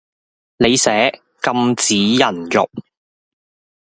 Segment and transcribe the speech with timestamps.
[0.57, 2.67] 你寫禁止人肉